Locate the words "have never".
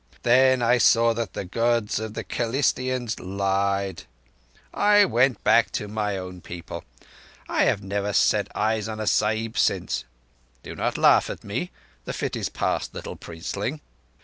7.65-8.11